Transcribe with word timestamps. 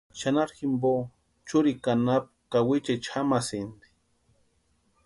Xanharu 0.19 0.53
jimpo 0.59 0.91
churikwa 1.47 1.89
anapu 1.95 2.29
kawichaecha 2.51 3.13
jamasïnti. 3.19 3.87